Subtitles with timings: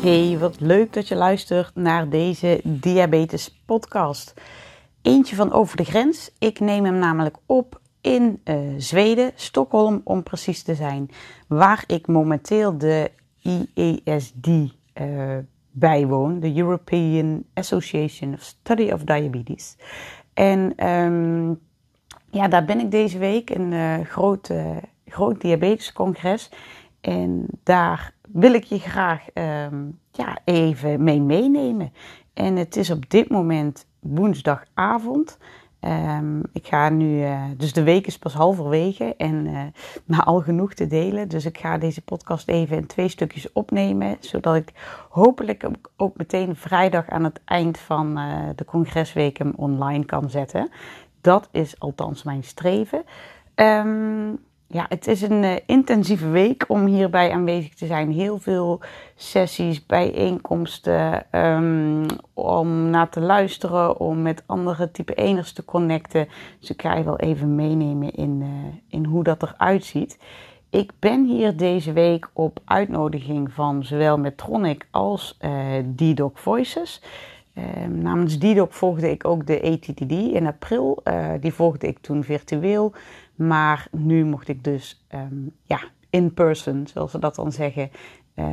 [0.00, 4.34] Hey, wat leuk dat je luistert naar deze Diabetes Podcast.
[5.02, 6.30] Eentje van over de grens.
[6.38, 11.10] Ik neem hem namelijk op in uh, Zweden, Stockholm om precies te zijn,
[11.48, 13.10] waar ik momenteel de
[13.42, 15.36] IESD uh,
[15.70, 19.76] bijwoon, de European Association of Study of Diabetes.
[20.34, 21.60] En um,
[22.30, 24.50] ja, daar ben ik deze week, een uh, groot,
[25.06, 26.50] groot diabetescongres.
[27.00, 31.92] En daar wil ik je graag um, ja, even mee meenemen.
[32.34, 35.38] En het is op dit moment woensdagavond.
[35.80, 39.46] Um, ik ga nu, uh, dus de week is pas halverwege en
[40.06, 41.28] uh, al genoeg te delen.
[41.28, 44.72] Dus ik ga deze podcast even in twee stukjes opnemen, zodat ik
[45.08, 50.70] hopelijk ook, meteen vrijdag aan het eind van uh, de congresweek hem online kan zetten.
[51.20, 53.02] Dat is althans mijn streven.
[53.54, 54.38] Um,
[54.70, 58.12] ja, het is een uh, intensieve week om hierbij aanwezig te zijn.
[58.12, 58.80] Heel veel
[59.14, 66.28] sessies, bijeenkomsten, um, om naar te luisteren, om met andere type eners te connecten.
[66.60, 68.48] Dus ik ga je wel even meenemen in, uh,
[68.88, 70.18] in hoe dat eruit ziet.
[70.70, 77.02] Ik ben hier deze week op uitnodiging van zowel Medtronic als uh, D-Doc Voices.
[77.54, 81.02] Uh, namens D-Doc volgde ik ook de ATTD in april.
[81.40, 82.92] Die volgde ik toen virtueel.
[83.38, 87.90] Maar nu mocht ik dus um, ja, in person, zoals ze dat dan zeggen,
[88.34, 88.44] uh,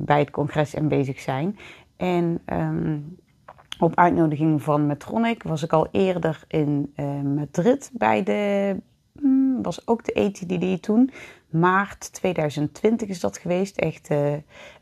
[0.00, 1.58] bij het congres aanwezig zijn.
[1.96, 3.16] En um,
[3.78, 8.76] op uitnodiging van Medtronic was ik al eerder in uh, Madrid bij de,
[9.22, 11.10] um, was ook de ATDD toen.
[11.48, 14.32] Maart 2020 is dat geweest, echt uh,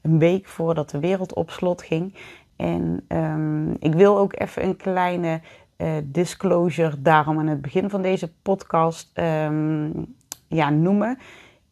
[0.03, 2.15] een week voordat de wereld op slot ging.
[2.57, 5.41] En um, ik wil ook even een kleine
[5.77, 10.15] uh, disclosure daarom aan het begin van deze podcast um,
[10.49, 11.19] ja, noemen.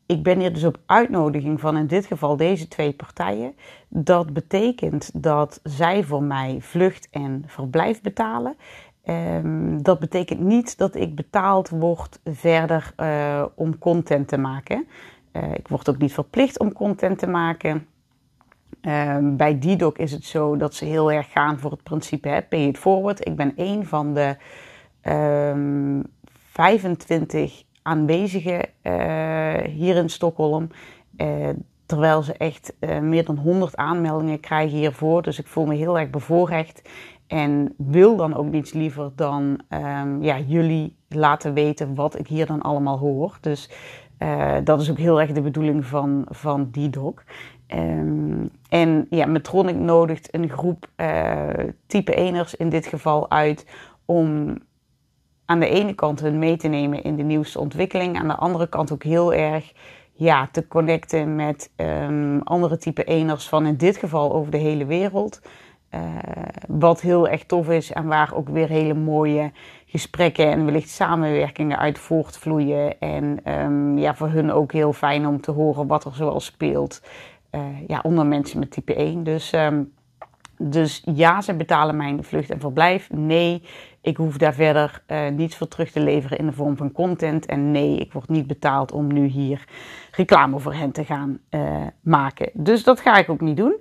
[0.07, 3.55] Ik ben hier dus op uitnodiging van in dit geval deze twee partijen.
[3.89, 8.57] Dat betekent dat zij voor mij vlucht en verblijf betalen.
[9.05, 14.87] Um, dat betekent niet dat ik betaald word verder uh, om content te maken.
[15.33, 17.87] Uh, ik word ook niet verplicht om content te maken.
[18.83, 22.43] Um, bij DDoc is het zo dat ze heel erg gaan voor het principe hè,
[22.43, 23.27] pay it forward.
[23.27, 24.37] Ik ben een van de
[25.53, 26.03] um,
[26.51, 30.69] 25 aanwezigen uh, hier in Stockholm.
[31.17, 31.49] Uh,
[31.87, 35.23] terwijl ze echt uh, meer dan 100 aanmeldingen krijgen hiervoor.
[35.23, 36.89] Dus ik voel me heel erg bevoorrecht.
[37.27, 42.47] En wil dan ook niets liever dan um, ja, jullie laten weten wat ik hier
[42.47, 43.39] dan allemaal hoor.
[43.41, 43.71] Dus
[44.65, 47.23] dat is ook heel erg de bedoeling van, van DDoc.
[47.75, 51.49] Um, en ja, Metronic nodigt een groep uh,
[51.87, 53.67] type eners in dit geval uit
[54.05, 54.59] om
[55.45, 58.69] aan de ene kant hun mee te nemen in de nieuwste ontwikkeling, aan de andere
[58.69, 59.73] kant ook heel erg
[60.13, 64.85] ja, te connecten met um, andere type eners van in dit geval over de hele
[64.85, 65.41] wereld.
[65.95, 66.01] Uh,
[66.69, 69.53] wat heel erg tof is en waar ook weer hele mooie
[69.91, 73.01] gesprekken en wellicht samenwerkingen uit voortvloeien.
[73.01, 77.03] En um, ja, voor hun ook heel fijn om te horen wat er zoal speelt
[77.53, 79.23] uh, ja, onder mensen met type 1.
[79.25, 79.93] Dus, um,
[80.59, 83.11] dus ja, ze betalen mijn vlucht en verblijf.
[83.11, 83.63] Nee,
[84.01, 87.47] ik hoef daar verder uh, niets voor terug te leveren in de vorm van content.
[87.47, 89.65] En nee, ik word niet betaald om nu hier
[90.11, 92.51] reclame voor hen te gaan uh, maken.
[92.53, 93.77] Dus dat ga ik ook niet doen.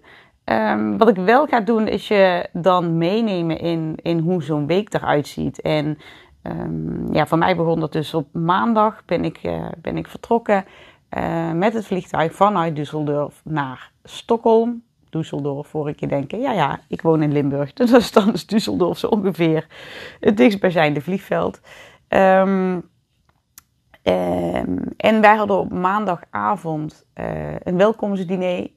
[0.51, 4.93] Um, wat ik wel ga doen, is je dan meenemen in, in hoe zo'n week
[4.93, 5.61] eruit ziet.
[5.61, 5.97] En
[6.43, 9.05] um, ja, voor mij begon dat dus op maandag.
[9.05, 10.65] Ben ik, uh, ben ik vertrokken.
[11.17, 14.83] Uh, met het vliegtuig vanuit Düsseldorf naar Stockholm.
[15.05, 17.73] Düsseldorf, voor ik je denken, ja ja, ik woon in Limburg.
[17.91, 19.67] Dus dan is Düsseldorf zo ongeveer
[20.19, 21.61] het dichtstbijzijnde vliegveld.
[22.07, 22.89] Um,
[24.97, 28.67] en wij hadden op maandagavond uh, een welkomstdiner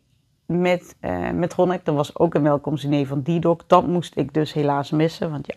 [0.61, 1.87] met, uh, met Ronnek.
[1.87, 3.63] Er was ook een welkomstdiner van DDoc.
[3.67, 5.55] Dat moest ik dus helaas missen, want ja,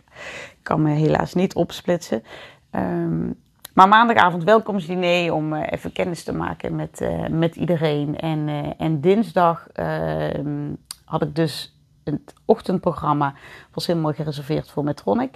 [0.51, 2.24] ik kan me helaas niet opsplitsen.
[2.71, 3.36] Um,
[3.74, 8.18] maar maandagavond welkomstdiner om uh, even kennis te maken met, uh, met iedereen.
[8.18, 10.74] En, en dinsdag ehm,
[11.06, 13.33] had ik dus het ochtendprogramma,
[13.74, 15.36] was helemaal gereserveerd voor Metronic.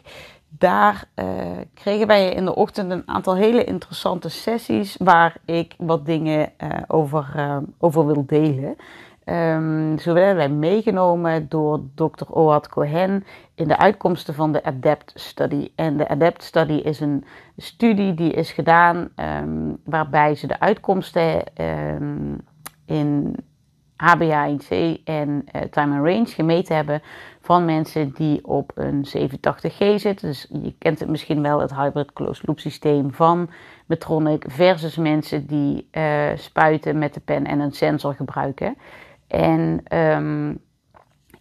[0.50, 1.07] Daar
[1.73, 6.51] kregen wij in de ochtend een aantal hele interessante sessies waar ik wat dingen
[6.88, 7.33] over,
[7.77, 8.75] over wil delen.
[9.29, 12.25] Um, zo werden wij meegenomen door Dr.
[12.29, 13.23] Oad Cohen
[13.55, 15.71] in de uitkomsten van de ADEPT Study.
[15.75, 17.25] En de ADEPT Study is een
[17.57, 22.41] studie die is gedaan um, waarbij ze de uitkomsten um,
[22.85, 23.35] in
[23.99, 27.01] HbA1c en uh, time and range gemeten hebben
[27.41, 30.27] van mensen die op een 87G zitten.
[30.27, 33.49] Dus je kent het misschien wel, het hybrid closed loop systeem van
[33.85, 38.77] Medtronic versus mensen die uh, spuiten met de pen en een sensor gebruiken.
[39.29, 40.59] En um,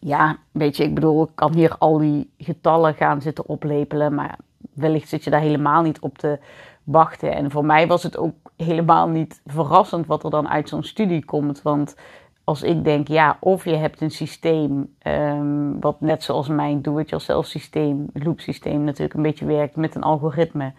[0.00, 4.38] ja, weet je, ik bedoel, ik kan hier al die getallen gaan zitten oplepelen, maar
[4.74, 6.38] wellicht zit je daar helemaal niet op te
[6.84, 7.34] wachten.
[7.34, 11.24] En voor mij was het ook helemaal niet verrassend wat er dan uit zo'n studie
[11.24, 11.96] komt, want
[12.44, 17.46] als ik denk, ja, of je hebt een systeem um, wat net zoals mijn do-it-yourself
[17.46, 20.72] systeem, loop systeem natuurlijk een beetje werkt met een algoritme.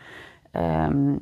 [0.53, 1.19] Um,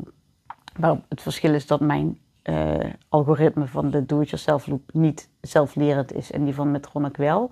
[1.09, 2.17] het verschil is dat mijn
[2.49, 7.51] uh, algoritme van de do-it-yourself loop niet zelflerend is en die van Medtronic wel.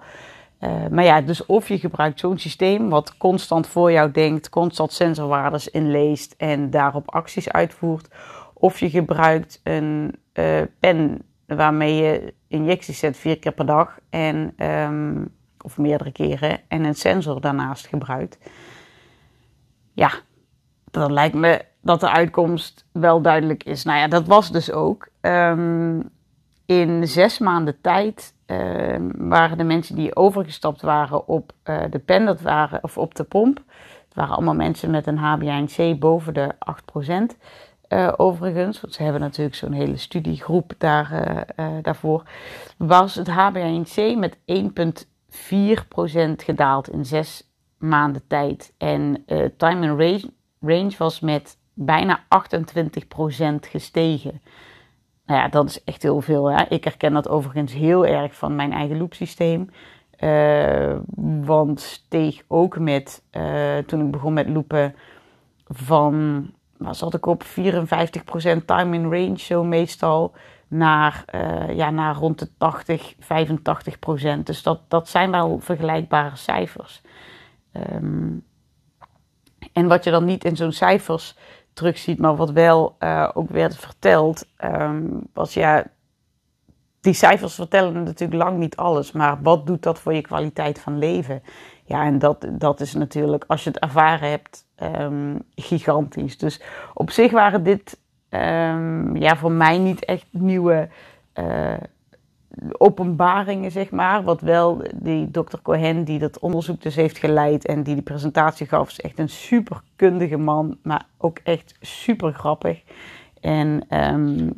[0.59, 4.93] Uh, maar ja, dus of je gebruikt zo'n systeem wat constant voor jou denkt, constant
[4.93, 8.07] sensorwaardes inleest en daarop acties uitvoert.
[8.53, 14.53] Of je gebruikt een uh, pen waarmee je injecties zet vier keer per dag en,
[14.57, 18.37] um, of meerdere keren en een sensor daarnaast gebruikt.
[19.93, 20.11] Ja,
[20.91, 23.83] dan lijkt me dat de uitkomst wel duidelijk is.
[23.83, 25.07] Nou ja, dat was dus ook.
[25.21, 26.09] Um,
[26.65, 32.25] in zes maanden tijd um, waren de mensen die overgestapt waren op uh, de pen,
[32.25, 33.57] dat waren, of op de pomp.
[34.05, 36.55] Het waren allemaal mensen met een HbA1c boven de
[37.33, 37.37] 8%.
[37.89, 41.11] Uh, overigens, want ze hebben natuurlijk zo'n hele studiegroep daar,
[41.59, 42.23] uh, daarvoor,
[42.77, 45.05] was het HbA1c met 1,4%
[46.35, 48.73] gedaald in zes maanden tijd.
[48.77, 49.25] En
[49.57, 50.25] time and
[50.61, 52.23] range was met bijna 28%
[53.69, 54.41] gestegen.
[55.25, 56.51] Nou ja, dat is echt heel veel.
[56.51, 56.63] Hè?
[56.69, 59.69] Ik herken dat overigens heel erg van mijn eigen loopsysteem.
[60.19, 60.95] Uh,
[61.45, 64.95] want steeg ook met, uh, toen ik begon met loopen,
[65.67, 66.45] van,
[66.77, 70.33] waar zat ik op, 54% time in range zo meestal,
[70.67, 74.43] naar, uh, ja, naar rond de 80, 85%.
[74.43, 77.01] Dus dat, dat zijn wel vergelijkbare cijfers.
[77.91, 78.43] Um,
[79.73, 81.35] en wat je dan niet in zo'n cijfers
[81.75, 85.83] terugziet, maar wat wel uh, ook werd verteld, um, was ja,
[87.01, 90.97] die cijfers vertellen natuurlijk lang niet alles, maar wat doet dat voor je kwaliteit van
[90.97, 91.43] leven?
[91.83, 94.67] Ja, en dat, dat is natuurlijk, als je het ervaren hebt,
[94.99, 96.37] um, gigantisch.
[96.37, 96.61] Dus
[96.93, 97.99] op zich waren dit
[98.29, 100.89] um, ja, voor mij niet echt nieuwe
[101.39, 101.73] uh,
[102.71, 104.23] openbaringen, zeg maar.
[104.23, 108.67] Wat wel die dokter Cohen, die dat onderzoek dus heeft geleid en die die presentatie
[108.67, 112.81] gaf, is echt een super kundige man, maar ook echt super grappig.
[113.41, 114.53] En um,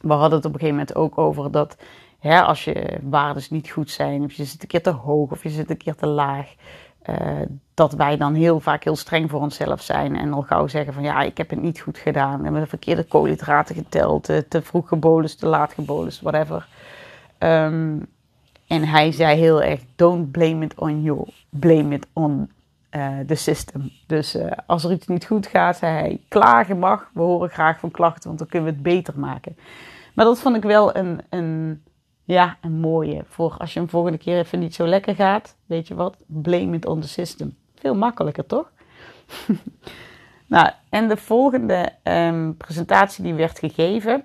[0.00, 1.76] we hadden het op een gegeven moment ook over dat
[2.18, 5.42] hè, als je waardes niet goed zijn, of je zit een keer te hoog of
[5.42, 6.54] je zit een keer te laag,
[7.10, 7.16] uh,
[7.74, 11.02] dat wij dan heel vaak heel streng voor onszelf zijn en al gauw zeggen van
[11.02, 12.36] ja, ik heb het niet goed gedaan.
[12.36, 16.68] We hebben de verkeerde koolhydraten geteld, te, te vroeg gebolust, te laat gebolust, whatever.
[17.38, 18.06] Um,
[18.66, 22.50] en hij zei heel erg: Don't blame it on you, blame it on
[22.90, 23.90] uh, the system.
[24.06, 27.78] Dus uh, als er iets niet goed gaat, zei hij: Klagen mag, we horen graag
[27.78, 29.56] van klachten, want dan kunnen we het beter maken.
[30.14, 31.82] Maar dat vond ik wel een, een,
[32.24, 33.24] ja, een mooie.
[33.28, 36.16] Voor als je een volgende keer even niet zo lekker gaat, weet je wat?
[36.26, 37.56] Blame it on the system.
[37.74, 38.70] Veel makkelijker, toch?
[40.46, 44.24] nou, en de volgende um, presentatie die werd gegeven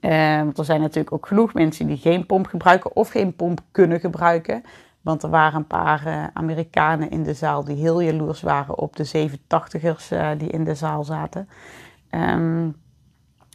[0.00, 3.60] uh, want er zijn natuurlijk ook genoeg mensen die geen pomp gebruiken of geen pomp
[3.70, 4.62] kunnen gebruiken.
[5.00, 8.96] Want er waren een paar uh, Amerikanen in de zaal die heel jaloers waren op
[8.96, 11.48] de 87ers uh, die in de zaal zaten.
[12.10, 12.76] Um,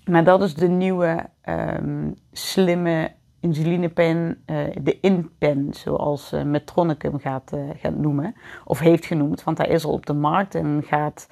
[0.05, 4.43] maar dat is de nieuwe um, slimme insulinepen,
[4.81, 8.35] de InPen, zoals Medtronic hem gaat, gaat noemen.
[8.65, 11.27] Of heeft genoemd, want hij is al op de markt en gaat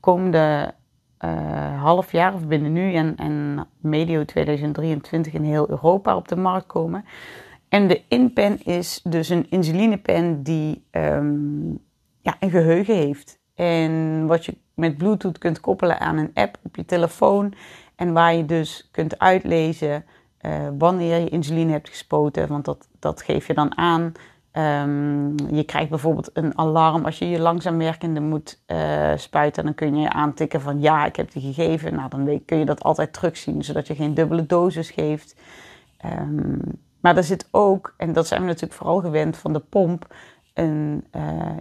[0.00, 0.74] komende
[1.20, 6.36] uh, half jaar of binnen nu en, en medio 2023 in heel Europa op de
[6.36, 7.04] markt komen.
[7.68, 11.78] En de InPen is dus een insulinepen die um,
[12.20, 13.38] ja, een geheugen heeft.
[13.54, 17.54] En wat je met Bluetooth kunt koppelen aan een app op je telefoon.
[17.96, 20.04] En waar je dus kunt uitlezen
[20.40, 22.48] uh, wanneer je insuline hebt gespoten.
[22.48, 24.12] Want dat, dat geef je dan aan
[24.56, 29.64] Um, je krijgt bijvoorbeeld een alarm als je je langzaam werkende moet uh, spuiten.
[29.64, 31.94] Dan kun je aantikken van ja, ik heb die gegeven.
[31.94, 35.36] Nou, dan kun je dat altijd terugzien, zodat je geen dubbele dosis geeft.
[36.04, 36.60] Um,
[37.00, 40.14] maar er zit ook, en dat zijn we natuurlijk vooral gewend van de pomp,
[40.54, 41.04] een,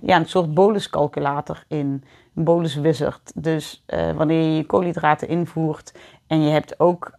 [0.02, 2.04] ja, een soort boluscalculator in,
[2.36, 3.32] een bolus wizard.
[3.36, 3.86] Dus
[4.16, 5.94] wanneer je je koolhydraten invoert
[6.28, 7.18] en je hebt ook,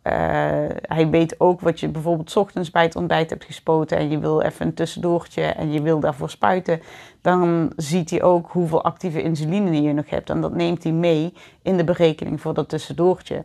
[0.83, 4.40] hij weet ook wat je bijvoorbeeld ochtends bij het ontbijt hebt gespoten en je wil
[4.40, 6.81] even een tussendoortje en je wil daarvoor spuiten,
[7.21, 10.31] dan ziet hij ook hoeveel actieve insuline je nog hebt.
[10.31, 13.45] En dat neemt hij mee in de berekening voor dat tussendoortje.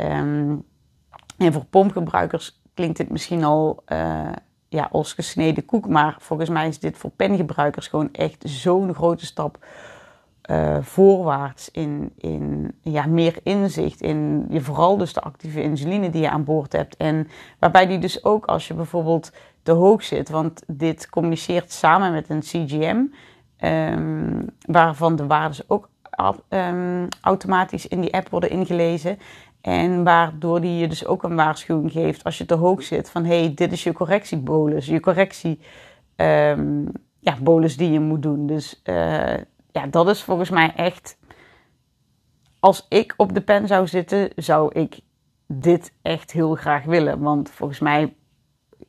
[0.00, 0.64] Um,
[1.38, 3.82] en voor pompgebruikers klinkt dit misschien al
[4.74, 5.88] ja, als gesneden koek.
[5.88, 9.58] Maar volgens mij is dit voor pengebruikers gewoon echt zo'n grote stap
[10.50, 16.22] uh, voorwaarts in, in ja, meer inzicht in je, vooral dus de actieve insuline die
[16.22, 16.96] je aan boord hebt.
[16.96, 17.28] En
[17.58, 22.28] waarbij die dus ook als je bijvoorbeeld te hoog zit, want dit communiceert samen met
[22.28, 23.02] een CGM,
[23.56, 25.88] ehm, waarvan de waarden ook
[26.48, 29.18] um, automatisch in die app worden ingelezen.
[29.64, 33.24] En waardoor die je dus ook een waarschuwing geeft als je te hoog zit van
[33.24, 35.60] hey, dit is je correctiebolus, je correctie
[36.16, 37.36] um, ja,
[37.76, 38.46] die je moet doen.
[38.46, 39.36] Dus uh,
[39.72, 41.18] ja, dat is volgens mij echt.
[42.60, 45.00] Als ik op de pen zou zitten, zou ik
[45.46, 47.20] dit echt heel graag willen.
[47.20, 48.14] Want volgens mij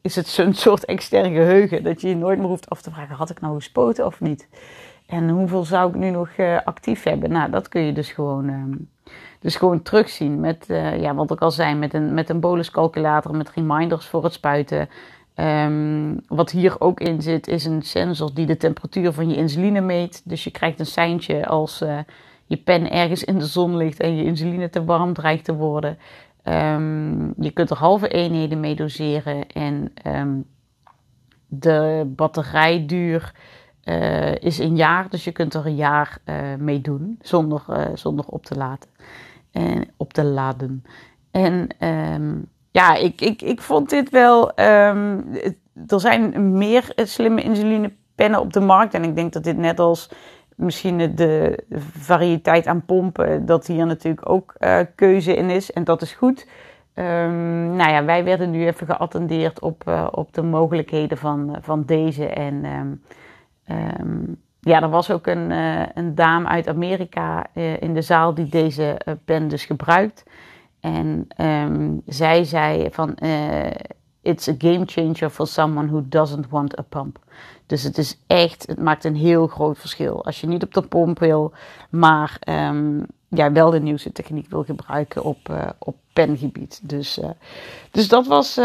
[0.01, 3.15] is het zo'n soort extern geheugen dat je je nooit meer hoeft af te vragen:
[3.15, 4.47] had ik nou gespoten of niet?
[5.07, 7.31] En hoeveel zou ik nu nog uh, actief hebben?
[7.31, 8.49] Nou, dat kun je dus gewoon.
[8.49, 8.89] Um,
[9.39, 13.35] dus gewoon terugzien met, uh, ja, wat ik al zei, met een, met een boluscalculator,
[13.35, 14.89] met reminders voor het spuiten.
[15.35, 19.81] Um, wat hier ook in zit, is een sensor die de temperatuur van je insuline
[19.81, 20.21] meet.
[20.23, 21.99] Dus je krijgt een seintje als uh,
[22.45, 25.97] je pen ergens in de zon ligt en je insuline te warm dreigt te worden.
[26.43, 29.93] Um, je kunt er halve eenheden mee doseren en
[31.47, 33.33] de batterijduur
[33.85, 35.09] uh, is een jaar.
[35.09, 37.63] Dus je kunt er een jaar uh, mee doen zonder,
[37.93, 38.89] zonder op te laten
[39.51, 40.83] en op te laden.
[41.31, 44.59] En um, ja, ik, ik, ik vond dit wel.
[44.59, 45.25] Um,
[45.87, 48.93] er zijn meer slimme insulinepennen op de markt.
[48.93, 50.09] En ik denk dat dit net als
[50.55, 54.55] misschien de variëteit aan pompen, dat hier natuurlijk ook
[54.95, 55.71] keuze in is.
[55.71, 56.47] En dat is goed.
[56.93, 62.27] Um, nou ja, wij werden nu even geattendeerd op, op de mogelijkheden van, van deze.
[62.27, 62.65] En
[63.71, 68.33] um, ja, er was ook een, uh, een dame uit Amerika uh, in de zaal
[68.33, 70.23] die deze uh, pen dus gebruikt.
[70.79, 73.17] En um, zij zei van,
[74.21, 77.19] it's a game changer for someone who doesn't want a pump.
[77.65, 80.25] Dus het is echt, het maakt een heel groot verschil.
[80.25, 81.53] Als je niet op de pomp wil,
[81.89, 86.89] maar um, ja, wel de nieuwste techniek wil gebruiken op, op pengebied.
[86.89, 87.19] Dus,
[87.91, 88.55] dus dat was,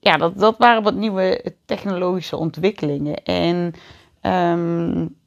[0.00, 3.24] ja, dat, dat waren wat nieuwe technologische ontwikkelingen.
[3.24, 3.74] En
[4.22, 5.18] um,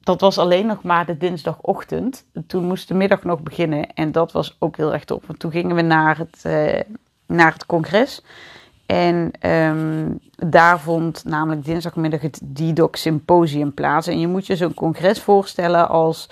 [0.00, 2.26] dat was alleen nog maar de dinsdagochtend.
[2.46, 3.92] Toen moest de middag nog beginnen.
[3.94, 5.26] En dat was ook heel erg tof.
[5.26, 6.80] Want toen gingen we naar het, uh,
[7.26, 8.24] naar het congres.
[8.86, 14.06] En um, daar vond namelijk dinsdagmiddag het DDoC Symposium plaats.
[14.06, 16.28] En je moet je zo'n congres voorstellen als...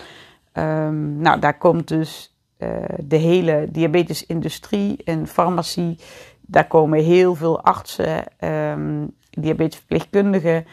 [0.52, 5.98] Um, nou, daar komt dus uh, de hele diabetesindustrie en farmacie.
[6.40, 10.66] Daar komen heel veel artsen, um, diabetesverpleegkundigen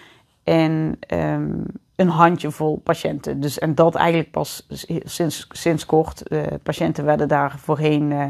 [0.48, 1.00] en
[1.96, 3.40] een handjevol patiënten.
[3.40, 4.68] Dus, en dat eigenlijk pas
[5.04, 6.32] sinds, sinds kort.
[6.32, 8.26] Uh, patiënten werden daar voorheen uh,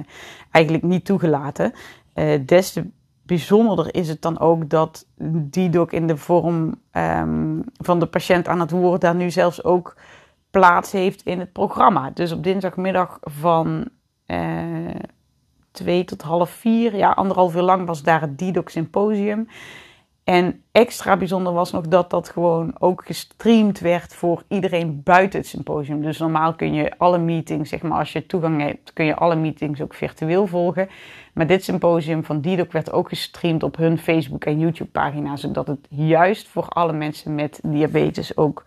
[0.51, 1.73] eigenlijk niet toegelaten.
[2.15, 2.85] Uh, des te
[3.23, 8.47] bijzonderder is het dan ook dat die ook in de vorm um, van de patiënt
[8.47, 9.97] aan het woord daar nu zelfs ook
[10.49, 12.11] plaats heeft in het programma.
[12.13, 13.87] Dus op dinsdagmiddag van
[15.71, 19.47] twee tot half vier, ja, anderhalf uur lang was daar het DDoC Symposium.
[20.27, 25.47] En extra bijzonder was nog dat dat gewoon ook gestreamd werd voor iedereen buiten het
[25.47, 26.01] symposium.
[26.01, 29.35] Dus normaal kun je alle meetings, zeg maar als je toegang hebt, kun je alle
[29.35, 30.89] meetings ook virtueel volgen.
[31.33, 35.35] Maar dit symposium van Didoc werd ook gestreamd op hun Facebook en YouTube pagina.
[35.35, 38.63] Zodat het juist voor alle mensen met diabetes ook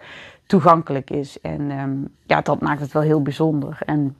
[0.46, 1.40] toegankelijk is.
[1.40, 3.78] En um, ja, dat maakt het wel heel bijzonder.
[3.86, 4.16] En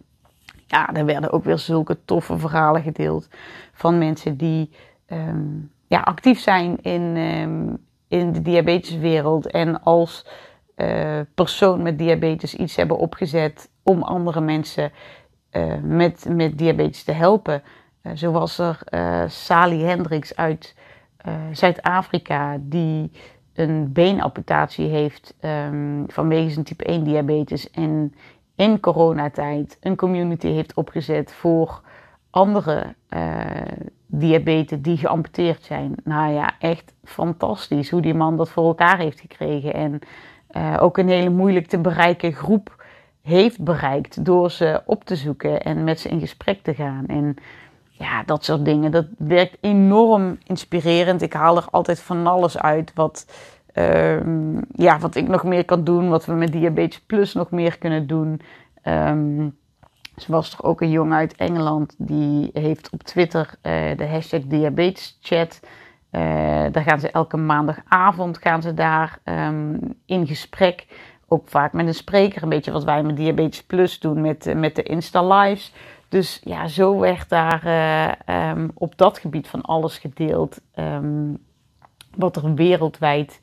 [0.66, 3.28] ja, er werden ook weer zulke toffe verhalen gedeeld
[3.73, 4.70] van mensen die...
[5.12, 7.78] Um, ja, actief zijn in, um,
[8.09, 10.26] in de diabeteswereld en als
[10.76, 14.92] uh, persoon met diabetes iets hebben opgezet om andere mensen
[15.52, 17.62] uh, met, met diabetes te helpen.
[18.02, 18.78] Uh, zo was er
[19.30, 20.75] Sally Hendricks uit
[21.52, 23.11] Zuid-Afrika die
[23.54, 28.14] een beenamputatie heeft um, vanwege zijn type 1 diabetes en
[28.56, 31.82] in coronatijd een community heeft opgezet voor
[32.30, 32.94] andere
[34.11, 35.95] diabetes die geamputeerd zijn.
[36.05, 39.75] Nou ja, echt fantastisch hoe die man dat voor elkaar heeft gekregen.
[39.75, 39.99] En
[40.57, 42.85] uh, ook een hele moeilijk te bereiken groep
[43.23, 47.07] heeft bereikt door ze op te zoeken en met ze in gesprek te gaan.
[47.07, 47.37] En
[47.90, 51.23] ja, dat soort dingen, dat werkt enorm inspirerend.
[51.23, 53.26] Ik haal er altijd van alles uit wat,
[53.73, 57.79] Ehm, ja, wat ik nog meer kan doen, wat we met Diabetes Plus nog meer
[57.79, 58.40] kunnen doen.
[58.85, 59.59] Um,
[60.26, 65.60] was toch ook een jongen uit Engeland die heeft op Twitter uh, de hashtag diabeteschat.
[66.12, 66.20] Uh,
[66.72, 70.86] daar gaan ze elke maandagavond gaan ze daar um, in gesprek.
[71.28, 74.76] Ook vaak met een spreker, een beetje wat wij met Diabetes Plus doen met, met
[74.76, 75.72] de Insta Lives.
[76.08, 77.62] Dus ja, zo werd daar
[78.56, 80.60] um, op dat gebied van alles gedeeld.
[80.74, 81.38] Um,
[82.16, 83.40] wat er wereldwijd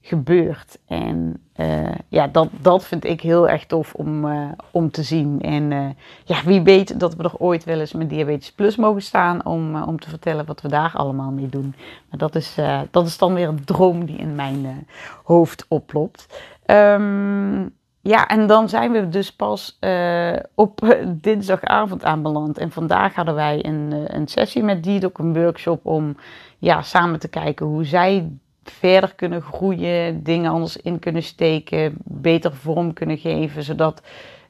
[0.00, 0.78] gebeurt.
[0.86, 5.40] En uh, ja, dat, dat vind ik heel erg tof om, uh, om te zien.
[5.40, 5.88] En uh,
[6.24, 9.82] ja, wie weet dat we er ooit wel eens met Diabetes Plus mogen staan om,
[9.82, 11.74] om te vertellen wat we daar allemaal mee doen.
[12.10, 12.56] Maar dat is,
[12.90, 14.86] dat is dan weer een droom die in mijn
[15.24, 16.42] hoofd oplopt.
[16.66, 19.78] Um, ja, en dan zijn we dus pas
[20.54, 22.58] op dinsdagavond aanbeland.
[22.58, 26.16] En vandaag hadden wij een, een sessie met die, ook een workshop om
[26.58, 28.30] ja, samen te kijken hoe zij
[28.70, 34.02] verder kunnen groeien, dingen anders in kunnen steken, beter vorm kunnen geven, zodat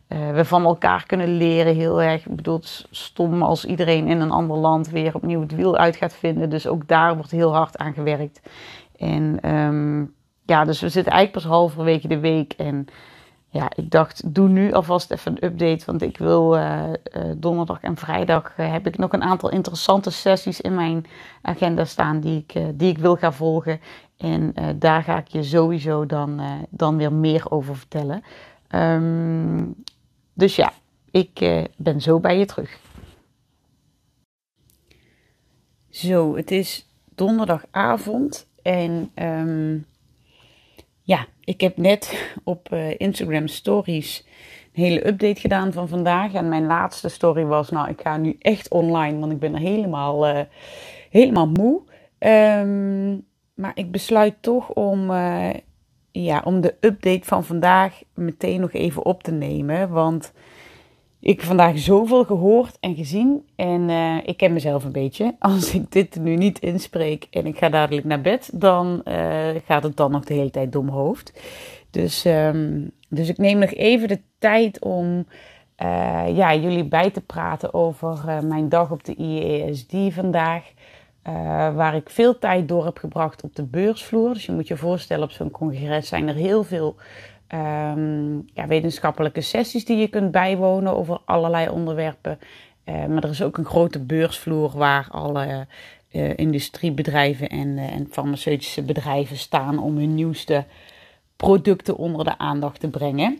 [0.08, 1.74] uh, we van elkaar kunnen leren.
[1.74, 2.60] Heel erg, ik bedoel,
[2.90, 6.50] stom als iedereen in een ander land weer opnieuw het wiel uit gaat vinden.
[6.50, 8.40] Dus ook daar wordt heel hard aan gewerkt.
[8.96, 12.86] En um, ja, dus we zitten eigenlijk pas halverwege de week en
[13.50, 15.84] ja, ik dacht, doe nu alvast even een update.
[15.84, 16.92] Want ik wil uh, uh,
[17.36, 21.06] donderdag en vrijdag uh, heb ik nog een aantal interessante sessies in mijn
[21.42, 23.80] agenda staan die ik, die ik wil gaan volgen.
[24.16, 26.40] En daar ga ik je sowieso dan,
[26.70, 28.22] dan weer meer over vertellen.
[28.70, 29.74] Um,
[30.32, 30.72] dus ja,
[31.10, 32.78] ik ben zo bij je terug.
[35.90, 39.86] Zo, het is donderdagavond en um,
[41.08, 44.24] ja, ik heb net op uh, Instagram Stories
[44.74, 46.32] een hele update gedaan van vandaag.
[46.32, 49.60] En mijn laatste story was, nou, ik ga nu echt online, want ik ben er
[49.60, 50.40] helemaal, uh,
[51.10, 51.80] helemaal moe.
[52.18, 55.50] Um, maar ik besluit toch om, uh,
[56.10, 59.90] ja, om de update van vandaag meteen nog even op te nemen.
[59.90, 60.32] Want
[61.28, 63.46] ik heb vandaag zoveel gehoord en gezien.
[63.56, 65.34] En uh, ik ken mezelf een beetje.
[65.38, 69.82] Als ik dit nu niet inspreek en ik ga dadelijk naar bed, dan uh, gaat
[69.82, 71.32] het dan nog de hele tijd door mijn hoofd.
[71.90, 75.26] Dus, um, dus ik neem nog even de tijd om
[75.82, 80.72] uh, ja, jullie bij te praten over mijn dag op de IESD vandaag.
[81.74, 84.32] waar ik veel tijd door heb gebracht op de beursvloer.
[84.32, 86.96] Dus je moet je voorstellen, op zo'n congres zijn er heel veel
[87.54, 92.38] um, ja, wetenschappelijke sessies die je kunt bijwonen over allerlei onderwerpen.
[92.84, 95.66] Uh, maar er is ook een grote beursvloer waar alle
[96.12, 100.64] uh, industriebedrijven en, uh, en farmaceutische bedrijven staan om hun nieuwste
[101.36, 103.38] producten onder de aandacht te brengen.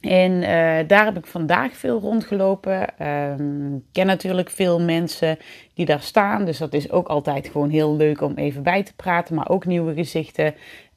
[0.00, 0.40] En
[0.86, 3.06] daar heb ik vandaag veel rondgelopen.
[3.06, 5.38] Um, ik ken natuurlijk veel mensen
[5.74, 6.44] die daar staan.
[6.44, 9.34] Dus dat is ook altijd gewoon heel leuk om even bij te praten.
[9.34, 10.54] Maar ook nieuwe gezichten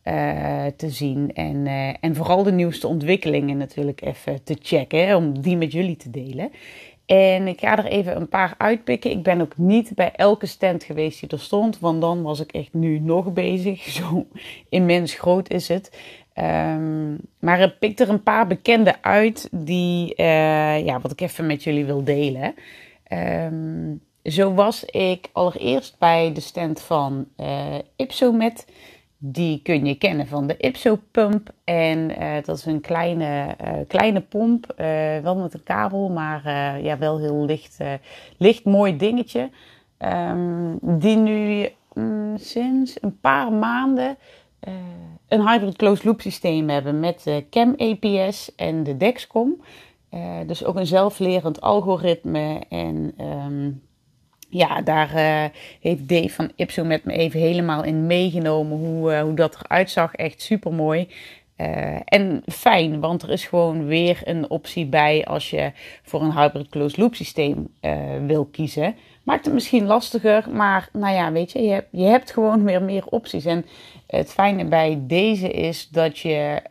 [0.07, 1.33] uh, te zien.
[1.33, 5.95] En, uh, en vooral de nieuwste ontwikkelingen natuurlijk even te checken, om die met jullie
[5.95, 6.51] te delen.
[7.05, 9.11] En ik ga er even een paar uitpikken.
[9.11, 12.51] Ik ben ook niet bij elke stand geweest die er stond, want dan was ik
[12.51, 13.83] echt nu nog bezig.
[13.99, 14.25] Zo
[14.69, 15.97] immens groot is het.
[16.39, 21.45] Um, maar ik pik er een paar bekende uit die, uh, ja, wat ik even
[21.45, 22.55] met jullie wil delen.
[23.13, 27.27] Um, zo was ik allereerst bij de stand van
[27.95, 28.65] Ipsomet.
[29.27, 31.49] Die kun je kennen van de Ipso-pump.
[31.63, 36.49] En uh, dat is een kleine, uh, kleine pomp, uh, wel met een kabel, maar
[36.81, 37.77] ja, wel heel licht,
[38.37, 39.49] licht mooi dingetje.
[39.99, 44.17] Um, die nu um, sinds een paar maanden
[45.27, 49.61] een hybrid closed loop systeem hebben met CAM APS en de Dexcom.
[50.45, 53.81] dus ook een zelflerend algoritme en um,
[54.55, 55.43] ja, daar uh,
[55.79, 59.89] heeft Dave van Ipso met me even helemaal in meegenomen hoe, uh, hoe dat eruit
[59.89, 60.13] zag.
[60.13, 61.07] Echt super mooi.
[61.57, 65.71] Uh, en fijn, want er is gewoon weer een optie bij als je
[66.03, 67.67] voor een hybrid closed loop systeem
[68.25, 68.95] wil kiezen.
[69.23, 72.81] Maakt het misschien lastiger, maar nou ja, weet je, je hebt, je hebt gewoon weer
[72.81, 73.45] meer opties.
[73.45, 73.65] En
[74.07, 76.61] het fijne bij deze is dat je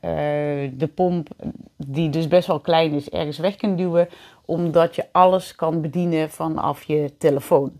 [0.76, 1.28] de pomp,
[1.76, 4.08] die dus best wel klein is, ergens weg kunt duwen
[4.44, 7.72] omdat je alles kan bedienen vanaf je telefoon.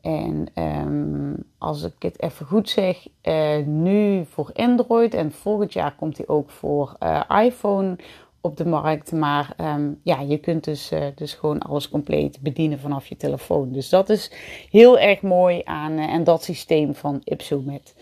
[0.00, 5.94] En um, als ik het even goed zeg, uh, nu voor Android en volgend jaar
[5.94, 7.96] komt hij ook voor uh, iPhone
[8.40, 9.12] op de markt.
[9.12, 13.72] Maar um, ja, je kunt dus, uh, dus gewoon alles compleet bedienen vanaf je telefoon.
[13.72, 14.32] Dus dat is
[14.70, 17.94] heel erg mooi aan en dat systeem van Ipsomet.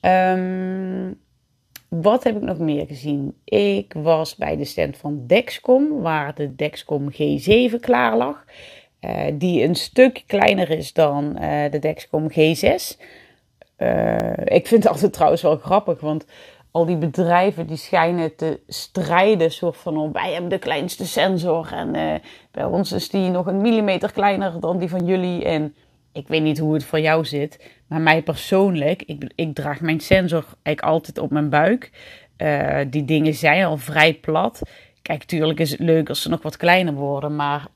[0.00, 1.20] Um,
[2.00, 3.34] wat heb ik nog meer gezien?
[3.44, 8.44] Ik was bij de stand van Dexcom, waar de Dexcom G7 klaar lag.
[9.00, 12.96] Uh, die een stuk kleiner is dan uh, de Dexcom G6.
[14.44, 16.26] ik vind het altijd trouwens wel grappig, want
[16.70, 21.72] al die bedrijven die schijnen te strijden, soort van oh, wij hebben de kleinste sensor
[21.72, 25.44] en bij ons is die nog een millimeter kleiner dan die van jullie.
[25.44, 25.74] En
[26.12, 30.00] ik weet niet hoe het voor jou zit, maar mij persoonlijk, ik, ik draag mijn
[30.00, 31.90] sensor eigenlijk altijd op mijn buik.
[32.38, 34.60] Uh, die dingen zijn al vrij plat.
[35.02, 37.66] Kijk, tuurlijk is het leuk als ze nog wat kleiner worden, maar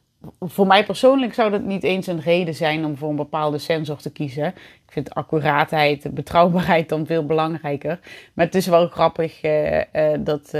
[0.40, 3.96] voor mij persoonlijk zou dat niet eens een reden zijn om voor een bepaalde sensor
[3.96, 4.46] te kiezen.
[4.87, 7.99] Ik vind accuraatheid, de betrouwbaarheid dan veel belangrijker.
[8.35, 9.81] Maar het is wel grappig uh, uh,
[10.18, 10.55] dat,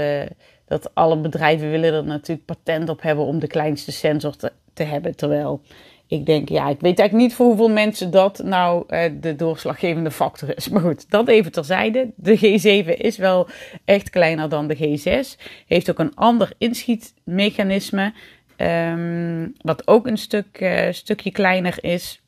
[0.65, 4.83] dat alle bedrijven willen er natuurlijk patent op hebben om de kleinste sensor te, te
[4.83, 5.15] hebben.
[5.15, 5.61] Terwijl
[6.07, 8.85] ik denk, ja, ik weet eigenlijk niet voor hoeveel mensen dat nou
[9.19, 10.69] de doorslaggevende factor is.
[10.69, 12.11] Maar goed, dat even terzijde.
[12.15, 13.47] De G7 is wel
[13.85, 15.41] echt kleiner dan de G6.
[15.67, 18.13] Heeft ook een ander inschietmechanisme.
[18.57, 22.21] Um, wat ook een stuk, uh, stukje kleiner is.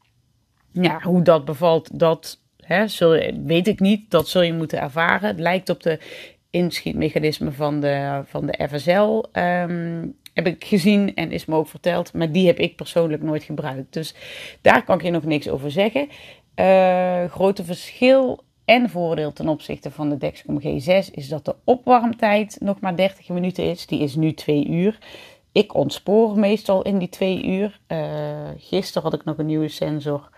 [0.71, 4.11] Ja, hoe dat bevalt, dat hè, zul weet ik niet.
[4.11, 5.27] Dat zul je moeten ervaren.
[5.27, 5.99] Het lijkt op de
[6.49, 8.99] inschietmechanisme van de, van de FSL.
[8.99, 10.07] Um, ehm,
[10.43, 12.13] heb ik gezien en is me ook verteld.
[12.13, 13.93] Maar die heb ik persoonlijk nooit gebruikt.
[13.93, 14.15] Dus
[14.61, 16.07] daar kan ik je nog niks over zeggen.
[16.55, 22.57] Uh, grote verschil en voordeel ten opzichte van de Dexcom G6 is dat de opwarmtijd
[22.59, 23.85] nog maar 30 minuten is.
[23.85, 24.99] Die is nu 2 uur
[25.51, 27.79] ik ontspoor meestal in die twee uur.
[27.87, 30.29] Uh, gisteren had ik nog een nieuwe sensor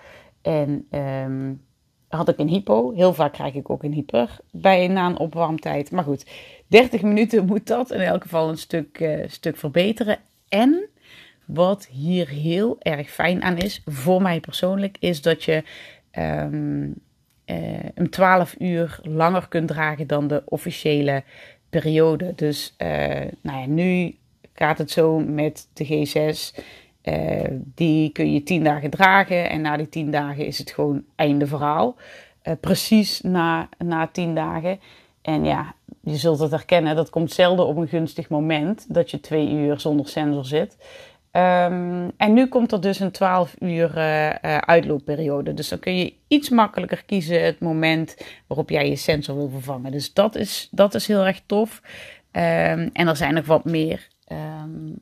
[0.42, 1.66] en um,
[2.12, 2.91] had ik een hypo.
[2.91, 5.91] Heel vaak krijg ik ook een hyper bij na een opwarmtijd.
[5.91, 6.26] Maar goed,
[6.67, 10.17] 30 minuten moet dat in elk geval een stuk, uh, stuk verbeteren.
[10.50, 10.89] En
[11.45, 15.63] wat hier heel erg fijn aan is, voor mij persoonlijk, is dat je
[16.17, 16.95] um,
[17.93, 21.24] hem 12 uur langer kunt dragen dan de officiële
[21.69, 22.34] periode.
[22.36, 22.88] Dus uh,
[23.41, 24.15] nou ja, nu
[24.54, 26.63] gaat het zo met de G6.
[27.02, 31.04] Eh, die kun je 10 dagen dragen en na die 10 dagen is het gewoon
[31.16, 31.96] einde verhaal.
[32.44, 34.80] Uh, precies na, na 10 dagen.
[35.22, 39.20] En ja, je zult het herkennen, dat komt zelden op een gunstig moment dat je
[39.20, 40.78] twee uur zonder sensor zit.
[41.32, 45.54] Um, en nu komt er dus een 12 uur uh, uitloopperiode.
[45.54, 49.92] Dus dan kun je iets makkelijker kiezen het moment waarop jij je sensor wil vervangen.
[49.92, 51.82] Dus dat is, dat is heel erg tof.
[52.32, 54.96] Um, en er zijn nog wat meer um,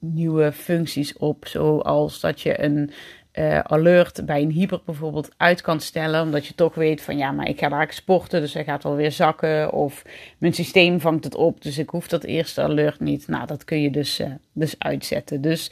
[0.00, 1.46] nieuwe functies op.
[1.46, 2.90] Zoals dat je een
[3.34, 6.22] uh, alert bij een hyper bijvoorbeeld uit kan stellen.
[6.22, 8.94] Omdat je toch weet van ja, maar ik ga daar sporten, dus hij gaat wel
[8.94, 9.72] weer zakken.
[9.72, 10.02] Of
[10.38, 13.28] mijn systeem vangt het op, dus ik hoef dat eerste alert niet.
[13.28, 15.40] Nou, dat kun je dus, uh, dus uitzetten.
[15.40, 15.70] Dus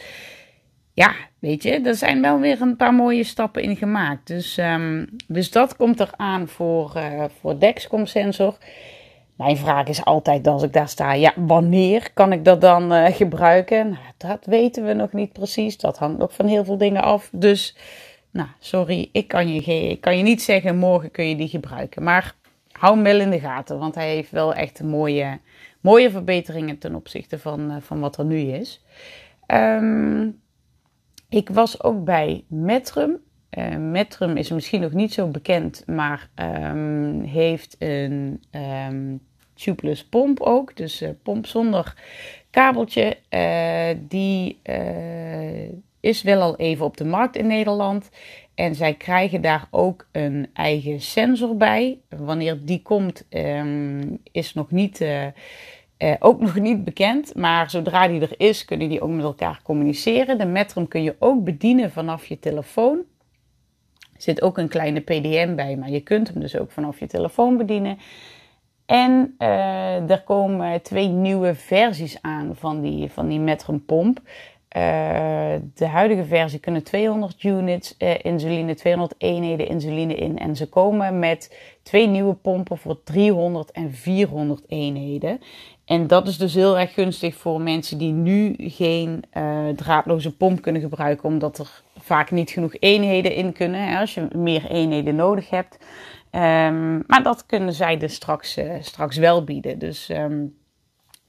[0.92, 4.26] ja, weet je, er zijn wel weer een paar mooie stappen in gemaakt.
[4.26, 8.56] Dus, um, dus dat komt eraan voor, uh, voor Dexcom sensor.
[9.38, 13.06] Mijn vraag is altijd als ik daar sta, ja, wanneer kan ik dat dan uh,
[13.06, 13.88] gebruiken?
[13.88, 15.76] Nou, dat weten we nog niet precies.
[15.76, 17.28] Dat hangt nog van heel veel dingen af.
[17.32, 17.76] Dus,
[18.30, 22.02] nou, sorry, ik kan je, ik kan je niet zeggen, morgen kun je die gebruiken.
[22.02, 22.34] Maar
[22.72, 25.38] hou hem wel in de gaten, want hij heeft wel echt mooie,
[25.80, 28.84] mooie verbeteringen ten opzichte van, uh, van wat er nu is.
[29.46, 30.40] Um,
[31.28, 33.18] ik was ook bij Metrum.
[33.50, 38.42] Uh, Metrum is misschien nog niet zo bekend, maar um, heeft een
[38.90, 39.26] um,
[39.58, 40.76] tubeless pomp ook.
[40.76, 41.94] Dus uh, pomp zonder
[42.50, 43.16] kabeltje.
[43.30, 48.10] Uh, die uh, is wel al even op de markt in Nederland.
[48.54, 51.98] En zij krijgen daar ook een eigen sensor bij.
[52.08, 55.06] Wanneer die komt, um, is nog niet,
[56.18, 57.34] ook nog niet bekend.
[57.34, 60.38] Maar zodra die er is, kunnen die ook met elkaar communiceren.
[60.38, 63.04] De Metrum kun je ook bedienen vanaf je telefoon.
[64.18, 67.06] Er zit ook een kleine PDM bij, maar je kunt hem dus ook vanaf je
[67.06, 67.98] telefoon bedienen.
[68.88, 73.40] En uh, er komen twee nieuwe versies aan van die, van die.
[73.40, 74.12] Uh,
[75.74, 80.38] de huidige versie kunnen 200 units uh, insuline, 200 eenheden insuline in.
[80.38, 85.40] En ze komen met twee nieuwe pompen voor 300 en 400 eenheden.
[85.84, 89.24] En dat is dus heel erg gunstig voor mensen die nu geen
[89.76, 93.88] draadloze pomp kunnen gebruiken, omdat er vaak niet genoeg eenheden in kunnen.
[93.88, 95.78] Hè, als je meer eenheden nodig hebt.
[96.32, 99.78] Um, maar dat kunnen zij dus straks, uh, straks wel bieden.
[99.78, 100.56] Dus, um,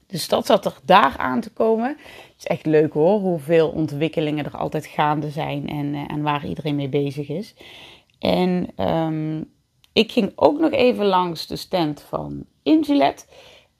[0.06, 1.88] dus dat zat er daar aan te komen.
[1.88, 6.46] Het is echt leuk hoor, hoeveel ontwikkelingen er altijd gaande zijn en, uh, en waar
[6.46, 7.54] iedereen mee bezig is.
[8.18, 9.50] En um,
[9.92, 13.26] ik ging ook nog even langs de stand van Insulet.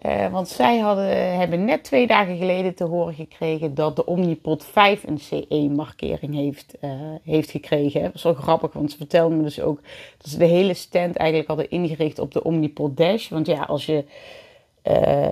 [0.07, 4.65] Uh, want zij hadden, hebben net twee dagen geleden te horen gekregen dat de Omnipod
[4.65, 6.91] 5 een CE-markering heeft, uh,
[7.23, 8.03] heeft gekregen.
[8.03, 9.81] Dat is wel grappig, want ze vertelden me dus ook
[10.19, 13.29] dat ze de hele stand eigenlijk hadden ingericht op de Omnipod Dash.
[13.29, 14.05] Want ja, als je
[14.85, 15.29] uh,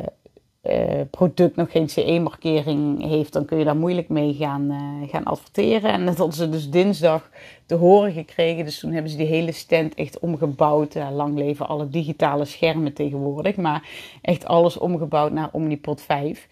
[1.10, 4.72] product nog geen CE-markering heeft, dan kun je daar moeilijk mee gaan,
[5.10, 5.90] gaan adverteren.
[5.90, 7.30] En dat hadden ze dus dinsdag
[7.66, 8.64] te horen gekregen.
[8.64, 10.94] Dus toen hebben ze die hele stand echt omgebouwd.
[11.12, 13.88] lang leven alle digitale schermen tegenwoordig, maar
[14.22, 16.48] echt alles omgebouwd naar Omnipod 5.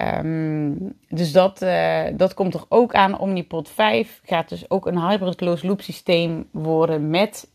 [0.00, 0.72] Ehm,
[1.08, 3.18] dus dat, uh, dat komt er ook aan.
[3.18, 7.48] Omnipod 5 gaat dus ook een hybrid closed loop systeem worden met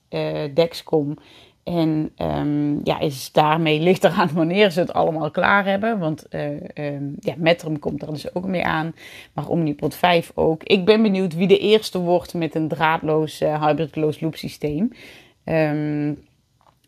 [0.53, 1.17] Dexcom.
[1.65, 5.99] En um, ja, is daarmee ligt eraan wanneer ze het allemaal klaar hebben.
[5.99, 8.95] Want uh, um, ja, Metrum komt er dus ook mee aan.
[9.33, 10.63] Maar Omnipod 5 ook.
[10.63, 14.91] Ik ben benieuwd wie de eerste wordt met een draadloos hybrid closed loop systeem.
[15.45, 16.17] Um,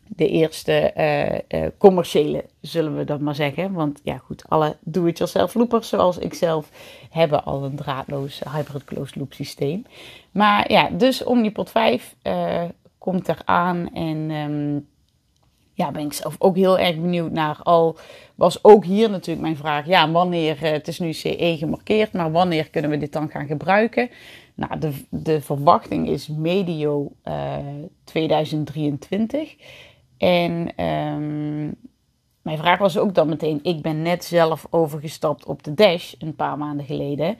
[0.08, 3.72] de eerste uh, uh, commerciële, zullen we dat maar zeggen.
[3.72, 6.70] Want ja, goed, alle do-it-yourself loopers zoals ik zelf
[7.10, 9.84] hebben al een draadloos hybrid closed loop systeem.
[10.30, 14.86] Maar ja, dus Omnipod 5 uh, eh, komt eraan en um,
[15.72, 17.60] ja, ben ik zelf ook heel erg benieuwd naar.
[17.62, 17.98] Al
[18.34, 22.70] was ook hier natuurlijk mijn vraag, ja, wanneer, het is nu CE gemarkeerd, maar wanneer
[22.70, 24.10] kunnen we dit dan gaan gebruiken?
[24.54, 27.12] Nou, de, de verwachting is medio
[28.04, 29.56] 2023.
[30.18, 31.74] En um,
[32.42, 36.34] mijn vraag was ook dan meteen: ik ben net zelf overgestapt op de Dash een
[36.34, 37.38] paar maanden geleden.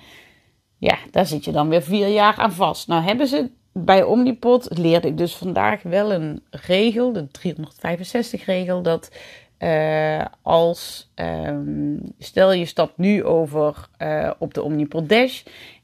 [0.76, 2.88] Ja, daar zit je dan weer vier jaar aan vast.
[2.88, 3.50] Nou hebben ze
[3.84, 9.10] bij Omnipod, leerde ik dus vandaag wel een regel, de 365-regel, dat
[9.58, 15.42] uh, als, um, stel je stapt nu over uh, op de Omnipod Dash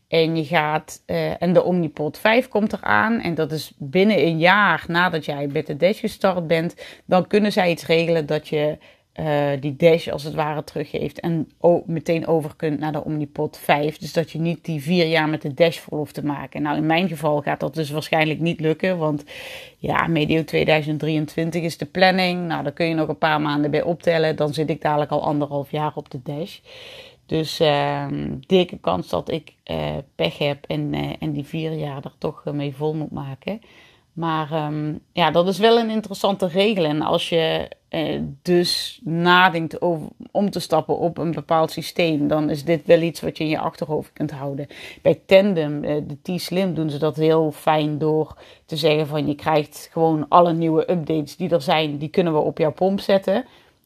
[0.09, 3.21] en je gaat, uh, en de Omnipod 5 komt eraan.
[3.21, 6.75] En dat is binnen een jaar nadat jij met de Dash gestart bent.
[7.05, 8.79] Dan kunnen zij iets regelen dat je
[9.21, 11.21] uh, die Dash als het ware teruggeeft.
[11.21, 11.49] En
[11.87, 13.99] meteen over kunt naar de Omnipod 5.
[13.99, 16.63] Dus dat je niet die vier jaar met de Dash vol hoeft te maken.
[16.63, 18.99] Nou, in mijn geval gaat dat dus waarschijnlijk niet lukken.
[18.99, 19.25] Want
[19.79, 22.47] ja, medio 2023 is de planning.
[22.47, 24.37] Nou, daar kun je nog een paar maanden bij optellen.
[24.37, 26.59] Dan zit ik dadelijk al anderhalf jaar op de Dash.
[27.27, 28.07] Dus uh,
[28.47, 32.45] dikke kans dat ik uh, pech heb en, uh, en die vier jaar er toch
[32.45, 33.61] mee vol moet maken.
[34.15, 36.85] Maar um, ja, dat is wel een interessante regel.
[36.85, 42.51] En als je uh, dus nadenkt over, om te stappen op een bepaald systeem, dan
[42.51, 44.67] is dit wel iets wat je in je achterhoofd kunt houden.
[45.03, 49.89] Bij Tandem, de T-Slim, doen ze dat heel fijn door te zeggen van je krijgt
[49.93, 53.45] gewoon alle nieuwe updates die er zijn, die kunnen we op jouw pomp zetten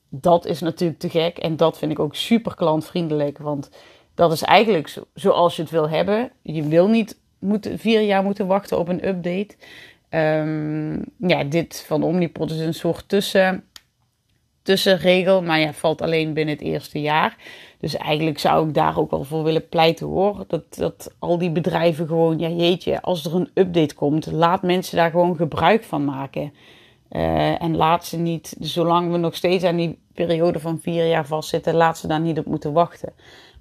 [0.09, 1.39] dat is natuurlijk te gek.
[1.39, 3.39] En dat vind ik ook super klantvriendelijk.
[3.39, 3.71] Want
[4.15, 6.31] dat is eigenlijk zo, zoals je het wil hebben.
[6.43, 9.57] Je wil niet moeten, vier jaar moeten wachten op een update.
[10.11, 13.65] Um, ja, dit van Omnipod is een soort tussen,
[14.63, 15.43] tussenregel.
[15.43, 17.37] Maar ja, valt alleen binnen het eerste jaar.
[17.79, 20.45] Dus eigenlijk zou ik daar ook wel voor willen pleiten hoor.
[20.47, 24.97] Dat, dat al die bedrijven gewoon, ja jeetje, als er een update komt, laat mensen
[24.97, 26.53] daar gewoon gebruik van maken.
[27.11, 31.27] Uh, en laat ze niet, zolang we nog steeds aan die periode van vier jaar
[31.27, 33.13] vastzitten, laat ze daar niet op moeten wachten.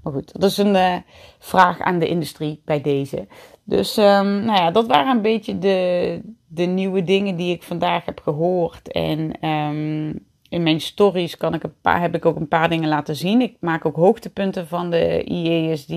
[0.08, 0.96] Maar goed, dat is een uh,
[1.40, 3.28] vraag aan de industrie bij deze.
[3.64, 8.06] Dus um, nou ja, dat waren een beetje de, de nieuwe dingen die ik vandaag
[8.06, 8.92] heb gehoord.
[8.92, 12.90] En um, in mijn stories kan ik een paar, heb ik ook een paar dingen
[12.90, 13.42] laten zien.
[13.42, 15.94] Ik maak ook hoogtepunten van de IESD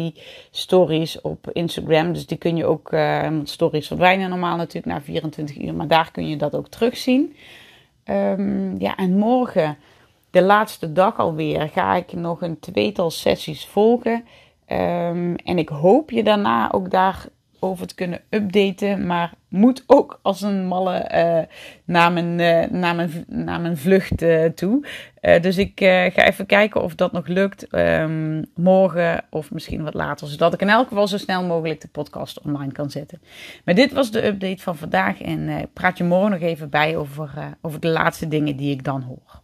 [0.51, 2.13] stories op Instagram.
[2.13, 5.75] Dus die kun je ook, uh, stories verdwijnen normaal natuurlijk na 24 uur.
[5.75, 7.37] Maar daar kun je dat ook terugzien.
[8.05, 9.77] Um, ja, en morgen,
[10.31, 14.25] de laatste dag alweer, ga ik nog een tweetal sessies volgen.
[14.73, 17.27] Um, en ik hoop je daarna ook daar
[17.61, 19.07] over te kunnen updaten.
[19.07, 24.23] Maar moet ook als een malle uh, naar, mijn, uh, naar, mijn, naar mijn vlucht
[24.23, 24.87] uh, toe.
[25.21, 25.73] dus ik
[26.13, 27.75] ga even kijken of dat nog lukt.
[27.75, 30.29] Um, morgen of misschien wat later.
[30.29, 33.23] Zodat ik in elk geval zo snel mogelijk de podcast online kan zetten.
[33.65, 35.21] Maar dit was de update van vandaag.
[35.21, 38.85] En ik praat je morgen nog even bij over, over de laatste dingen die ik
[38.85, 39.40] dan hoor.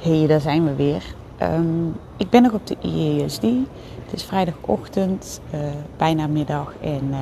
[0.00, 1.02] Hey, daar zijn we weer.
[1.42, 3.42] Um, ik ben nog op de IESD.
[3.42, 5.60] Het is vrijdagochtend, uh,
[5.96, 7.18] bijna middag en uh,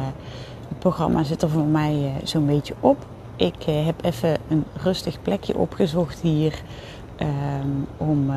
[0.68, 3.06] het programma zit er voor mij uh, zo'n beetje op.
[3.36, 6.62] Ik heb even een rustig plekje opgezocht hier
[7.20, 8.30] um, om,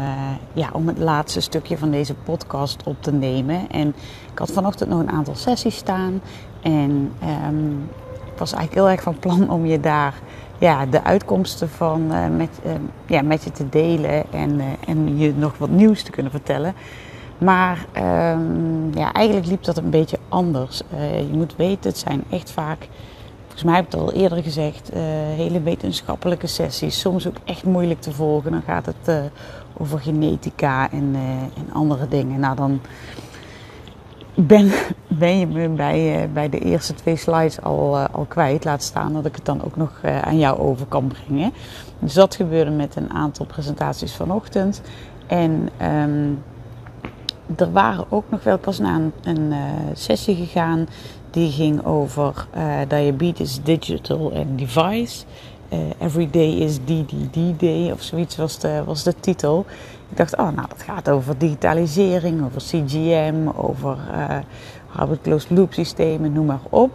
[0.53, 3.69] ja, om het laatste stukje van deze podcast op te nemen.
[3.69, 3.87] En
[4.31, 6.21] ik had vanochtend nog een aantal sessies staan
[6.61, 7.11] en
[7.47, 7.89] um,
[8.33, 10.13] ik was eigenlijk heel erg van plan om je daar
[10.59, 12.59] ja, de uitkomsten van met,
[13.05, 16.73] ja, met je te delen en, en je nog wat nieuws te kunnen vertellen.
[17.37, 17.85] Maar
[18.33, 20.81] um, ja, eigenlijk liep dat een beetje anders.
[21.17, 22.87] Je moet weten, het zijn echt vaak,
[23.41, 24.89] volgens mij heb ik het al eerder gezegd,
[25.35, 26.99] hele wetenschappelijke sessies.
[26.99, 28.51] Soms ook echt moeilijk te volgen.
[28.51, 29.31] Dan gaat het
[29.77, 31.15] over genetica en,
[31.55, 32.39] en andere dingen.
[32.39, 32.81] Nou, dan
[34.47, 34.71] ben,
[35.07, 38.63] ben je me bij, uh, bij de eerste twee slides al, uh, al kwijt.
[38.63, 41.53] Laat staan dat ik het dan ook nog uh, aan jou over kan brengen.
[41.99, 44.81] Dus dat gebeurde met een aantal presentaties vanochtend.
[45.27, 46.43] En um,
[47.55, 49.53] er waren ook nog wel, was naar een,
[49.93, 50.87] sessie gegaan
[51.31, 52.47] die ging over
[52.87, 55.23] diabetes, digital en device.
[55.99, 59.65] Every day is DDD Day of zoiets was was de titel.
[60.09, 63.97] Ik dacht, oh, nou, dat gaat over digitalisering, over CGM, over
[64.95, 66.91] uh, closed loop systemen, noem maar op.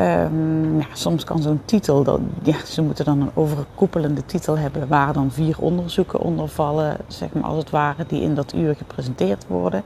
[0.00, 4.88] Um, ja, soms kan zo'n titel, dat, ja, ze moeten dan een overkoepelende titel hebben
[4.88, 8.76] waar dan vier onderzoeken onder vallen, zeg maar als het ware, die in dat uur
[8.76, 9.82] gepresenteerd worden.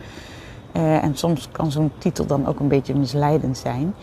[0.76, 3.94] Uh, en soms kan zo'n titel dan ook een beetje misleidend zijn.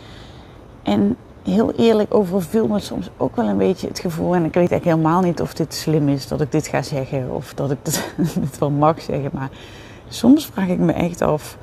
[0.83, 1.17] En
[1.49, 4.35] heel eerlijk overviel me soms ook wel een beetje het gevoel.
[4.35, 7.31] En ik weet eigenlijk helemaal niet of dit slim is dat ik dit ga zeggen.
[7.31, 8.13] Of dat ik dit,
[8.59, 9.29] wel mag zeggen.
[9.33, 9.49] Maar
[10.07, 11.57] soms vraag ik me echt af.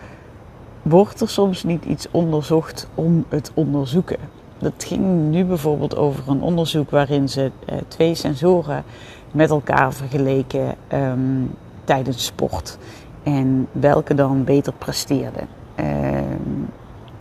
[0.83, 4.19] Wordt er soms niet iets onderzocht om het onderzoeken?
[4.59, 8.85] Dat ging nu bijvoorbeeld over een onderzoek waarin ze eh, twee sensoren
[9.33, 12.79] met elkaar vergeleken um, tijdens sport.
[13.23, 15.41] En welke dan beter presteerde.
[15.81, 16.56] Um,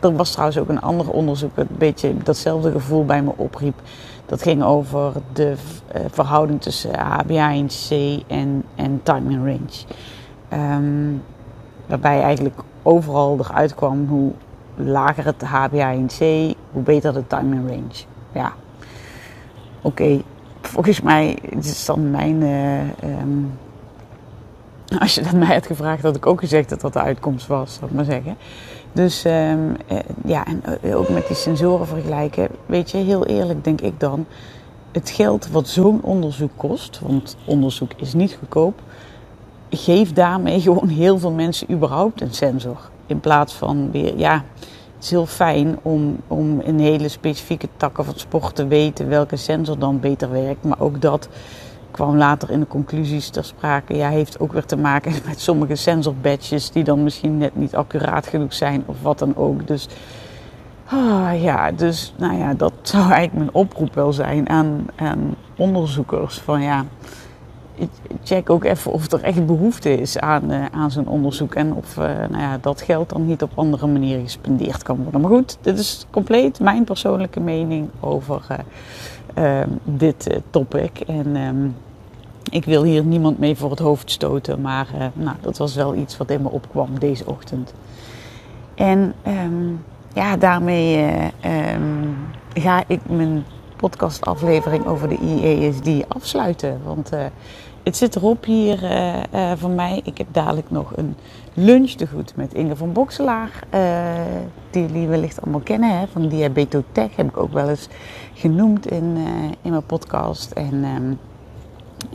[0.05, 3.81] er was trouwens ook een ander onderzoek dat een beetje datzelfde gevoel bij me opriep.
[4.25, 5.55] Dat ging over de
[5.95, 7.95] uh, verhouding tussen HbA1c
[8.27, 9.85] en, en time in range.
[10.77, 11.23] Um,
[11.85, 14.31] waarbij eigenlijk overal eruit kwam hoe
[14.75, 16.19] lager het HbA1c,
[16.71, 18.03] hoe beter de time in range.
[18.31, 18.53] Ja,
[19.81, 20.21] oké.
[20.61, 22.41] Volgens mij is dan mijn...
[22.41, 23.57] Uh, um,
[24.99, 27.73] als je dat mij had gevraagd, had ik ook gezegd dat dat de uitkomst was,
[27.73, 28.37] zal ik maar zeggen.
[28.95, 29.75] Dus um,
[30.25, 32.47] ja, en eh, ook met die sensoren vergelijken.
[32.65, 34.25] Weet je, heel eerlijk denk ik dan.
[34.91, 38.81] Het geld wat zo'n onderzoek kost, want onderzoek is niet goedkoop,
[39.69, 42.89] geef daarmee gewoon heel veel mensen überhaupt een sensor.
[43.05, 44.43] In plaats van weer, ja,
[44.95, 49.35] het is heel fijn om, om in hele specifieke takken van sport te weten welke
[49.35, 50.63] sensor dan beter werkt.
[50.63, 51.29] Maar ook dat
[51.95, 53.95] kwam later in de conclusies ter sprake.
[53.95, 58.27] Ja, heeft ook weer te maken met sommige sensorbadges die dan misschien net niet accuraat
[58.27, 59.67] genoeg zijn of wat dan ook.
[59.67, 59.87] Dus
[60.85, 66.39] ah, ja, dus nou ja, dat zou eigenlijk mijn oproep wel zijn aan, aan onderzoekers.
[66.39, 66.85] Van ja,
[68.23, 71.55] check ook even of er echt behoefte is aan, uh, aan zo'n onderzoek.
[71.55, 75.21] En of uh, nou ja, dat geld dan niet op andere manieren gespendeerd kan worden.
[75.21, 78.57] Maar goed, dit is compleet mijn persoonlijke mening over uh,
[79.83, 80.99] dit topic.
[80.99, 81.75] En um,
[82.49, 85.95] ik wil hier niemand mee voor het hoofd stoten, maar uh, nou, dat was wel
[85.95, 87.73] iets wat in me opkwam deze ochtend.
[88.75, 91.05] En um, ja, daarmee
[91.45, 92.17] um,
[92.53, 93.45] ga ik mijn
[93.75, 96.79] podcastaflevering over de IESD afsluiten.
[96.83, 97.09] Want
[97.85, 98.79] het zit erop hier
[99.55, 100.01] voor mij.
[100.03, 101.15] Ik heb dadelijk nog een
[101.53, 103.51] lunch te goed met Inge van Bokselaar.
[104.69, 107.15] die jullie wellicht allemaal kennen hè, van Diabetotech.
[107.15, 107.87] Heb ik ook wel eens
[108.33, 109.17] genoemd in,
[109.61, 110.51] in mijn podcast.
[110.51, 110.83] En...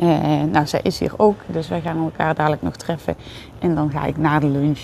[0.03, 3.17] Uh, nou, zij is hier ook, dus wij gaan elkaar dadelijk nog treffen.
[3.59, 4.81] En dan ga ik na de lunch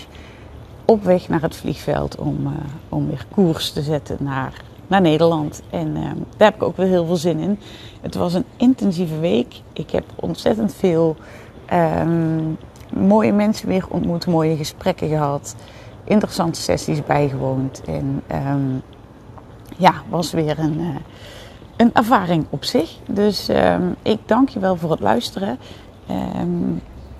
[0.85, 2.51] op weg naar het vliegveld om, uh,
[2.89, 5.61] om weer koers te zetten naar, naar Nederland.
[5.69, 6.03] En uh,
[6.37, 7.59] daar heb ik ook weer heel veel zin in.
[8.01, 9.61] Het was een intensieve week.
[9.73, 11.15] Ik heb ontzettend veel
[11.73, 12.57] um,
[12.93, 15.55] mooie mensen weer ontmoet, mooie gesprekken gehad,
[16.03, 17.81] interessante sessies bijgewoond.
[17.85, 18.81] En um,
[19.77, 20.81] ja, was weer een
[21.77, 22.97] een ervaring op zich.
[23.07, 23.49] Dus
[24.01, 25.57] ik dank je wel voor het luisteren.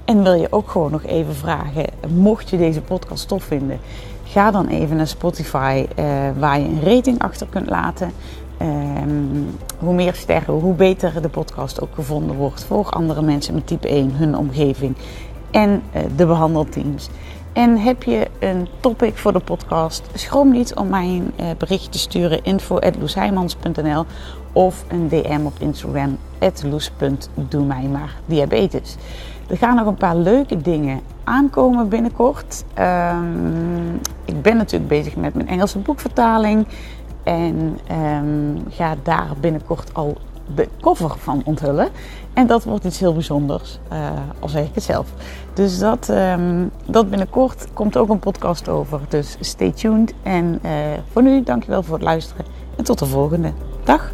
[0.06, 3.80] En wil je ook gewoon nog even vragen, mocht je deze podcast tof vinden,
[4.30, 6.06] ga dan even naar Spotify uh,
[6.40, 8.12] waar je een rating achter kunt laten.
[8.62, 13.68] Um, hoe meer sterren, hoe beter de podcast ook gevonden wordt voor andere mensen met
[13.68, 14.96] type 1, hun omgeving
[15.52, 17.10] en uh, de behandelteams.
[17.54, 20.04] En heb je een topic voor de podcast?
[20.14, 24.06] Schroom niet om mij een uh, bericht te sturen info.loesheimans.nl
[24.54, 26.18] of een DM op Instagram
[26.64, 28.96] loes.doe mij maar diabetes.
[29.48, 32.64] Er gaan nog een paar leuke dingen aankomen binnenkort.
[32.80, 36.68] Um, ik ben natuurlijk bezig met mijn Engelse boekvertaling.
[37.24, 40.18] En um, ga daar binnenkort al
[40.56, 41.90] de cover van onthullen.
[42.34, 45.08] En dat wordt iets heel bijzonders, uh, al zeg ik het zelf.
[45.54, 49.00] Dus dat, um, dat binnenkort komt ook een podcast over.
[49.10, 50.14] Dus stay tuned.
[50.24, 50.72] En uh,
[51.12, 52.46] voor nu, dankjewel voor het luisteren.
[52.76, 53.52] En tot de volgende.
[53.84, 54.14] Dag!